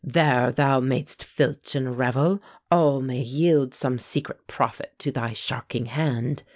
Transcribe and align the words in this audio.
There 0.03 0.51
thou 0.51 0.79
mayst 0.79 1.23
filch 1.23 1.75
and 1.75 1.95
revel; 1.95 2.39
all 2.71 3.01
may 3.01 3.21
yield 3.21 3.75
Some 3.75 3.99
secret 3.99 4.47
profit 4.47 4.95
to 4.97 5.11
thy 5.11 5.33
sharking 5.33 5.85
hand. 5.85 6.41